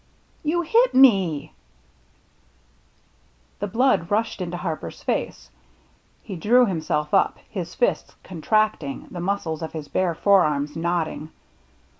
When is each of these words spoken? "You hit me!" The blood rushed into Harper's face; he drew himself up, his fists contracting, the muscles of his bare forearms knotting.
"You 0.51 0.63
hit 0.63 0.95
me!" 0.95 1.53
The 3.59 3.67
blood 3.67 4.09
rushed 4.09 4.41
into 4.41 4.57
Harper's 4.57 5.03
face; 5.03 5.51
he 6.23 6.35
drew 6.35 6.65
himself 6.65 7.13
up, 7.13 7.37
his 7.51 7.75
fists 7.75 8.15
contracting, 8.23 9.09
the 9.11 9.19
muscles 9.21 9.61
of 9.61 9.73
his 9.73 9.89
bare 9.89 10.15
forearms 10.15 10.75
knotting. 10.75 11.29